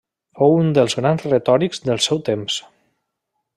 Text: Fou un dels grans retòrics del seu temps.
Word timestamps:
Fou 0.37 0.55
un 0.61 0.71
dels 0.77 0.95
grans 1.01 1.27
retòrics 1.29 1.83
del 1.91 2.03
seu 2.09 2.25
temps. 2.33 2.59